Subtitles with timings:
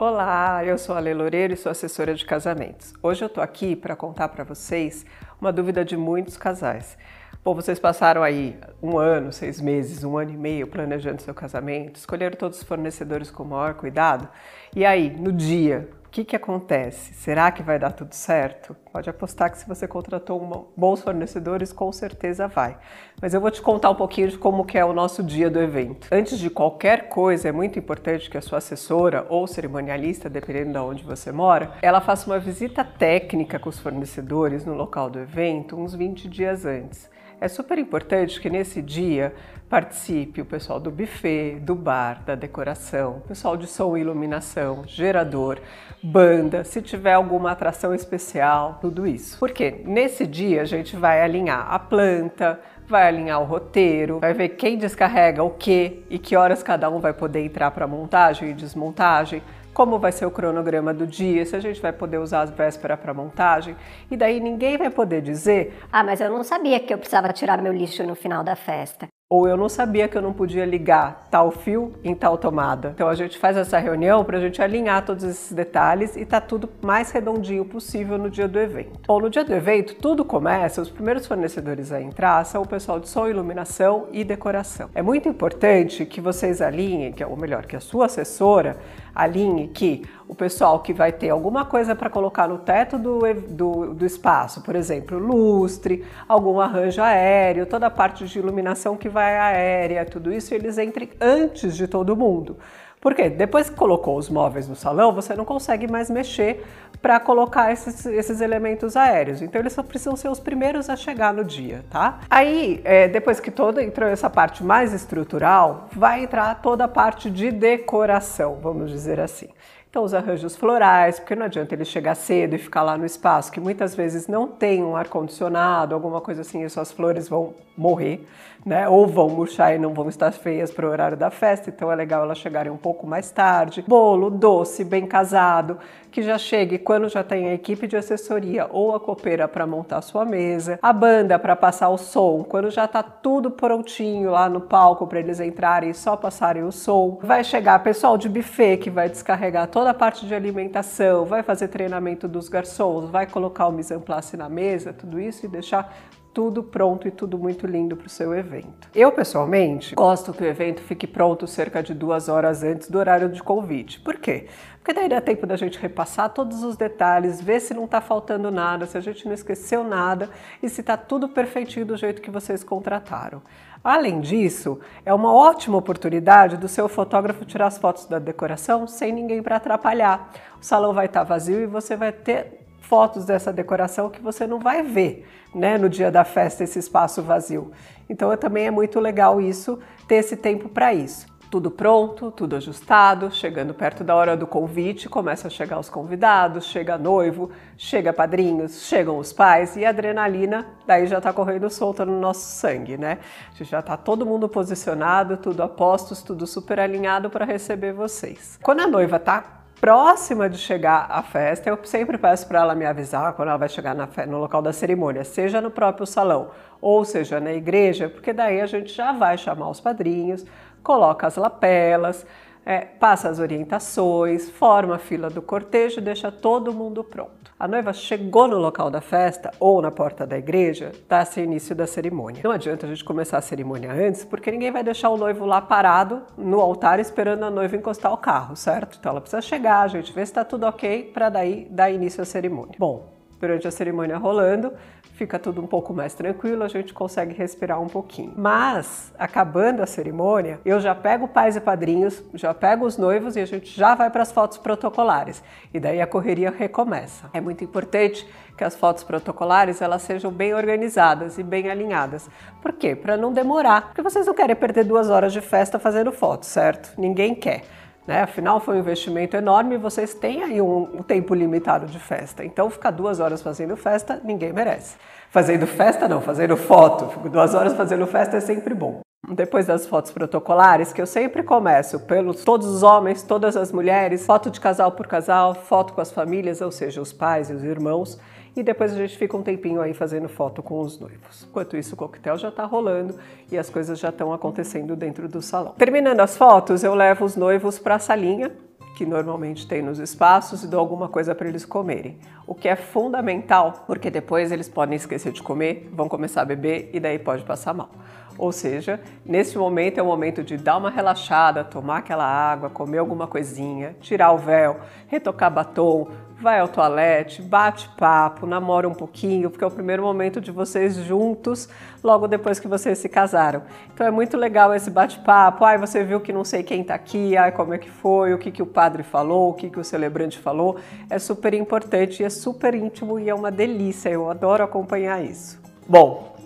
[0.00, 2.94] Olá, eu sou a Lê Loureiro e sou assessora de casamentos.
[3.02, 5.04] Hoje eu tô aqui para contar para vocês
[5.40, 6.96] uma dúvida de muitos casais.
[7.44, 11.96] Bom, vocês passaram aí um ano, seis meses, um ano e meio planejando seu casamento,
[11.96, 14.28] escolheram todos os fornecedores com o maior cuidado.
[14.72, 17.14] E aí, no dia, que, que acontece?
[17.14, 18.74] Será que vai dar tudo certo?
[18.92, 22.76] Pode apostar que se você contratou bons fornecedores, com certeza vai.
[23.22, 25.60] Mas eu vou te contar um pouquinho de como que é o nosso dia do
[25.60, 26.08] evento.
[26.10, 30.78] Antes de qualquer coisa, é muito importante que a sua assessora ou cerimonialista, dependendo de
[30.78, 35.76] onde você mora, ela faça uma visita técnica com os fornecedores no local do evento
[35.76, 37.08] uns 20 dias antes.
[37.40, 39.32] É super importante que nesse dia
[39.68, 45.60] participe o pessoal do buffet, do bar, da decoração, pessoal de som e iluminação, gerador,
[46.02, 49.38] banda, se tiver alguma atração especial, tudo isso.
[49.38, 54.50] Porque nesse dia a gente vai alinhar a planta, vai alinhar o roteiro, vai ver
[54.50, 58.54] quem descarrega o que e que horas cada um vai poder entrar para montagem e
[58.54, 59.42] desmontagem
[59.74, 62.98] como vai ser o cronograma do dia, se a gente vai poder usar as vésperas
[62.98, 63.76] para montagem.
[64.10, 67.62] E daí ninguém vai poder dizer: Ah, mas eu não sabia que eu precisava tirar
[67.62, 71.28] meu lixo no final da festa ou eu não sabia que eu não podia ligar
[71.30, 72.92] tal fio em tal tomada.
[72.94, 76.40] Então a gente faz essa reunião para a gente alinhar todos esses detalhes e tá
[76.40, 79.00] tudo mais redondinho possível no dia do evento.
[79.06, 82.98] Bom, no dia do evento tudo começa, os primeiros fornecedores a entrar são o pessoal
[82.98, 84.88] de som, iluminação e decoração.
[84.94, 88.78] É muito importante que vocês alinhem, que, ou melhor, que a sua assessora
[89.14, 93.94] alinhe que o pessoal que vai ter alguma coisa para colocar no teto do, do,
[93.94, 99.17] do, espaço, por exemplo, lustre, algum arranjo aéreo, toda a parte de iluminação que vai
[99.18, 102.56] aérea, tudo isso, eles entrem antes de todo mundo.
[103.00, 106.64] Porque depois que colocou os móveis no salão, você não consegue mais mexer
[107.00, 109.40] para colocar esses, esses, elementos aéreos.
[109.40, 112.20] Então eles só precisam ser os primeiros a chegar no dia, tá?
[112.28, 117.30] Aí, é, depois que toda entrou essa parte mais estrutural, vai entrar toda a parte
[117.30, 119.48] de decoração, vamos dizer assim.
[119.90, 123.50] Então, os arranjos florais, porque não adianta ele chegar cedo e ficar lá no espaço,
[123.50, 128.28] que muitas vezes não tem um ar-condicionado, alguma coisa assim, e suas flores vão morrer,
[128.66, 128.86] né?
[128.86, 131.94] Ou vão murchar e não vão estar feias para o horário da festa, então é
[131.94, 133.82] legal elas chegarem um pouco mais tarde.
[133.88, 135.78] Bolo doce, bem casado,
[136.10, 140.00] que já chegue quando já tem a equipe de assessoria ou a copeira para montar
[140.02, 144.60] sua mesa, a banda para passar o som, quando já está tudo prontinho lá no
[144.60, 147.18] palco para eles entrarem e só passarem o som.
[147.22, 151.68] Vai chegar pessoal de buffet que vai descarregar toda a parte de alimentação, vai fazer
[151.68, 155.92] treinamento dos garçons, vai colocar o mise en place na mesa, tudo isso e deixar
[156.32, 158.88] tudo pronto e tudo muito lindo para o seu evento.
[158.94, 163.28] Eu, pessoalmente, gosto que o evento fique pronto cerca de duas horas antes do horário
[163.28, 164.00] de convite.
[164.00, 164.46] Por quê?
[164.78, 168.50] Porque daí dá tempo da gente repassar todos os detalhes, ver se não está faltando
[168.50, 170.30] nada, se a gente não esqueceu nada
[170.62, 173.42] e se está tudo perfeitinho do jeito que vocês contrataram.
[173.82, 179.12] Além disso, é uma ótima oportunidade do seu fotógrafo tirar as fotos da decoração sem
[179.12, 180.32] ninguém para atrapalhar.
[180.60, 184.46] O salão vai estar tá vazio e você vai ter fotos dessa decoração que você
[184.46, 187.72] não vai ver né, no dia da festa, esse espaço vazio.
[188.08, 191.26] Então também é muito legal isso, ter esse tempo para isso.
[191.50, 196.66] Tudo pronto, tudo ajustado, chegando perto da hora do convite, começa a chegar os convidados,
[196.66, 202.04] chega noivo, chega padrinhos, chegam os pais e a adrenalina daí já está correndo solta
[202.04, 203.18] no nosso sangue, né?
[203.54, 208.58] Já está todo mundo posicionado, tudo a postos, tudo super alinhado para receber vocês.
[208.62, 212.84] Quando a noiva está próxima de chegar à festa, eu sempre peço para ela me
[212.84, 216.50] avisar quando ela vai chegar no local da cerimônia, seja no próprio salão
[216.80, 220.44] ou seja na igreja, porque daí a gente já vai chamar os padrinhos,
[220.82, 222.26] coloca as lapelas,
[222.64, 227.37] é, passa as orientações, forma a fila do cortejo deixa todo mundo pronto.
[227.60, 231.88] A noiva chegou no local da festa ou na porta da igreja, dá-se início da
[231.88, 232.40] cerimônia.
[232.44, 235.60] Não adianta a gente começar a cerimônia antes, porque ninguém vai deixar o noivo lá
[235.60, 238.96] parado no altar esperando a noiva encostar o carro, certo?
[239.00, 242.22] Então ela precisa chegar, a gente vê se está tudo ok para daí dar início
[242.22, 242.76] à cerimônia.
[242.78, 244.72] Bom, durante a cerimônia rolando,
[245.18, 248.32] fica tudo um pouco mais tranquilo, a gente consegue respirar um pouquinho.
[248.36, 253.40] Mas, acabando a cerimônia, eu já pego pais e padrinhos, já pego os noivos e
[253.40, 255.42] a gente já vai para as fotos protocolares.
[255.74, 257.28] E daí a correria recomeça.
[257.32, 258.26] É muito importante
[258.56, 262.30] que as fotos protocolares elas sejam bem organizadas e bem alinhadas.
[262.62, 262.94] Por quê?
[262.94, 263.86] Para não demorar.
[263.86, 266.92] Porque vocês não querem perder duas horas de festa fazendo fotos, certo?
[266.96, 267.62] Ninguém quer.
[268.08, 268.22] Né?
[268.22, 272.42] Afinal, foi um investimento enorme e vocês têm aí um, um, tempo limitado de festa.
[272.42, 274.96] Então, ficar duas horas fazendo festa, ninguém merece.
[275.28, 277.10] Fazendo festa, não, fazendo foto.
[277.10, 279.00] Fico duas horas fazendo festa é sempre bom.
[279.34, 284.24] Depois das fotos protocolares, que eu sempre começo pelos todos os homens, todas as mulheres,
[284.24, 287.62] foto de casal por casal, foto com as famílias, ou seja, os pais e os
[287.62, 288.18] irmãos
[288.58, 291.46] e depois a gente fica um tempinho aí fazendo foto com os noivos.
[291.48, 293.14] Enquanto isso, o coquetel já está rolando
[293.52, 295.74] e as coisas já estão acontecendo dentro do salão.
[295.78, 298.50] Terminando as fotos, eu levo os noivos para a salinha
[298.96, 302.18] que normalmente tem nos espaços e dou alguma coisa para eles comerem.
[302.44, 306.90] O que é fundamental, porque depois eles podem esquecer de comer, vão começar a beber
[306.92, 307.90] e daí pode passar mal.
[308.36, 312.98] Ou seja, nesse momento é o momento de dar uma relaxada, tomar aquela água, comer
[312.98, 316.08] alguma coisinha, tirar o véu, retocar batom,
[316.40, 320.94] vai ao toalete, bate papo, namora um pouquinho, porque é o primeiro momento de vocês
[320.94, 321.68] juntos,
[322.02, 323.62] logo depois que vocês se casaram.
[323.92, 325.64] Então é muito legal esse bate-papo.
[325.64, 328.38] Ai, você viu que não sei quem tá aqui, ai, como é que foi, o
[328.38, 330.76] que, que o padre falou, o que, que o celebrante falou.
[331.10, 334.08] É super importante é super íntimo e é uma delícia.
[334.08, 335.60] Eu adoro acompanhar isso.
[335.88, 336.36] Bom,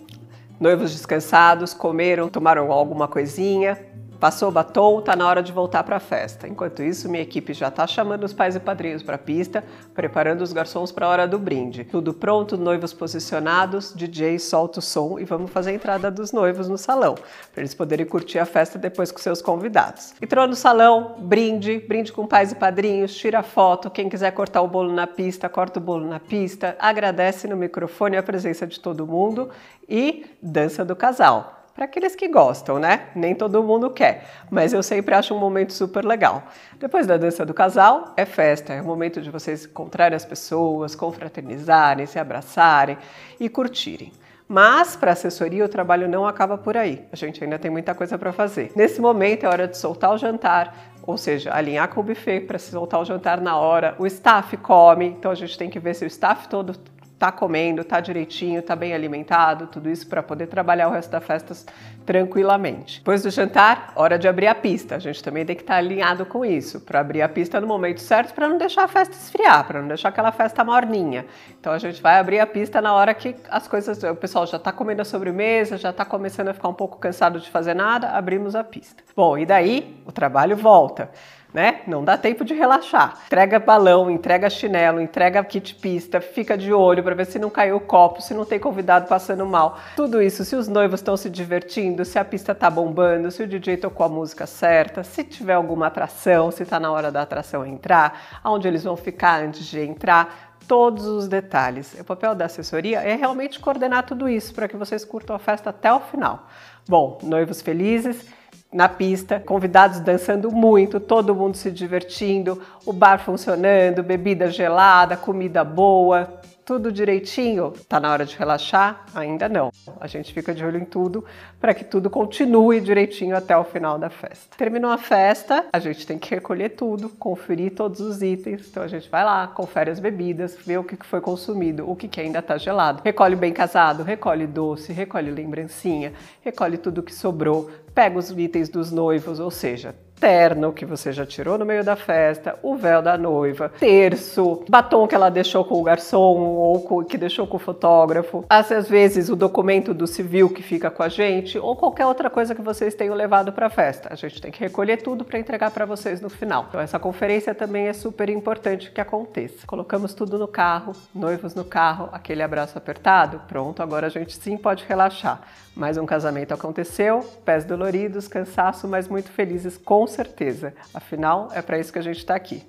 [0.62, 3.76] Noivos descansados, comeram, tomaram alguma coisinha,
[4.22, 6.46] Passou o batom, tá na hora de voltar para a festa.
[6.46, 9.64] Enquanto isso, minha equipe já tá chamando os pais e padrinhos para a pista,
[9.96, 11.82] preparando os garçons para a hora do brinde.
[11.82, 16.68] Tudo pronto, noivos posicionados, DJ solta o som e vamos fazer a entrada dos noivos
[16.68, 20.14] no salão, para eles poderem curtir a festa depois com seus convidados.
[20.22, 24.68] Entrou no salão, brinde, brinde com pais e padrinhos, tira foto, quem quiser cortar o
[24.68, 29.04] bolo na pista, corta o bolo na pista, agradece no microfone a presença de todo
[29.04, 29.50] mundo
[29.88, 33.08] e dança do casal para aqueles que gostam, né?
[33.14, 36.42] Nem todo mundo quer, mas eu sempre acho um momento super legal.
[36.78, 40.94] Depois da dança do casal, é festa, é o momento de vocês encontrarem as pessoas,
[40.94, 42.98] confraternizarem, se abraçarem
[43.40, 44.12] e curtirem.
[44.46, 47.06] Mas para assessoria o trabalho não acaba por aí.
[47.10, 48.70] A gente ainda tem muita coisa para fazer.
[48.76, 52.58] Nesse momento é hora de soltar o jantar, ou seja, alinhar com o buffet para
[52.58, 53.94] soltar o jantar na hora.
[53.98, 56.74] O staff come, então a gente tem que ver se o staff todo
[57.22, 61.22] tá comendo, tá direitinho, tá bem alimentado, tudo isso para poder trabalhar o resto das
[61.22, 61.64] festas
[62.04, 62.98] tranquilamente.
[62.98, 64.96] Depois do jantar, hora de abrir a pista.
[64.96, 67.66] A gente também tem que estar tá alinhado com isso, para abrir a pista no
[67.68, 71.24] momento certo, para não deixar a festa esfriar, para não deixar aquela festa morninha.
[71.60, 74.56] Então a gente vai abrir a pista na hora que as coisas, o pessoal já
[74.56, 78.08] está comendo a sobremesa, já está começando a ficar um pouco cansado de fazer nada,
[78.08, 79.00] abrimos a pista.
[79.14, 81.08] Bom, e daí o trabalho volta
[81.52, 81.80] né?
[81.86, 83.18] Não dá tempo de relaxar.
[83.26, 87.76] Entrega balão, entrega chinelo, entrega kit pista, fica de olho para ver se não caiu
[87.76, 89.78] o copo, se não tem convidado passando mal.
[89.96, 93.46] Tudo isso, se os noivos estão se divertindo, se a pista tá bombando, se o
[93.46, 97.66] DJ tocou a música certa, se tiver alguma atração, se tá na hora da atração
[97.66, 101.94] entrar, aonde eles vão ficar antes de entrar, todos os detalhes.
[101.98, 105.70] O papel da assessoria é realmente coordenar tudo isso para que vocês curtam a festa
[105.70, 106.48] até o final.
[106.88, 108.24] Bom, noivos felizes
[108.72, 115.62] na pista, convidados dançando muito, todo mundo se divertindo, o bar funcionando, bebida gelada, comida
[115.62, 117.72] boa, tudo direitinho?
[117.88, 119.04] Tá na hora de relaxar?
[119.14, 119.70] Ainda não.
[120.00, 121.24] A gente fica de olho em tudo
[121.60, 124.56] para que tudo continue direitinho até o final da festa.
[124.56, 128.66] Terminou a festa, a gente tem que recolher tudo, conferir todos os itens.
[128.68, 132.20] Então a gente vai lá, confere as bebidas, vê o que foi consumido, o que
[132.20, 133.02] ainda está gelado.
[133.04, 138.90] Recolhe bem casado, recolhe doce, recolhe lembrancinha, recolhe tudo que sobrou, pega os itens dos
[138.90, 143.18] noivos, ou seja, terno que você já tirou no meio da festa, o véu da
[143.18, 147.60] noiva, terço, batom que ela deixou com o garçom ou com, que deixou com o
[147.60, 152.30] fotógrafo, às vezes o documento do civil que fica com a gente ou qualquer outra
[152.30, 154.10] coisa que vocês tenham levado para a festa.
[154.12, 156.66] A gente tem que recolher tudo para entregar para vocês no final.
[156.68, 159.66] Então essa conferência também é super importante que aconteça.
[159.66, 164.56] Colocamos tudo no carro, noivos no carro, aquele abraço apertado, pronto, agora a gente sim
[164.56, 165.42] pode relaxar.
[165.74, 170.74] Mais um casamento aconteceu, pés doloridos, cansaço, mas muito felizes com certeza.
[170.94, 172.62] Afinal, é para isso que a gente está aqui.